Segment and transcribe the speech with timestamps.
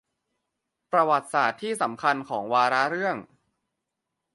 [0.91, 3.17] ประวัติศาสตร์ที่สำคัญของวาระเรื่อง